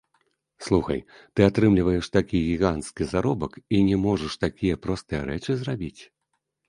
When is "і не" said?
3.81-3.97